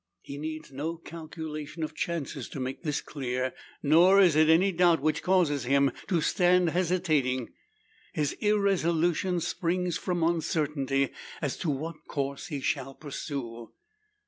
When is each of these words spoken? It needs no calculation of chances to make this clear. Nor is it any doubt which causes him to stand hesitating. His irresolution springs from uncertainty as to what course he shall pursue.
It 0.23 0.39
needs 0.39 0.71
no 0.71 0.97
calculation 0.97 1.83
of 1.83 1.93
chances 1.93 2.49
to 2.49 2.59
make 2.59 2.81
this 2.81 3.01
clear. 3.01 3.53
Nor 3.83 4.19
is 4.19 4.35
it 4.35 4.49
any 4.49 4.71
doubt 4.71 4.99
which 4.99 5.21
causes 5.21 5.65
him 5.65 5.91
to 6.07 6.21
stand 6.21 6.69
hesitating. 6.71 7.51
His 8.11 8.33
irresolution 8.39 9.39
springs 9.41 9.99
from 9.99 10.23
uncertainty 10.23 11.11
as 11.39 11.55
to 11.57 11.69
what 11.69 12.07
course 12.07 12.47
he 12.47 12.61
shall 12.61 12.95
pursue. 12.95 13.73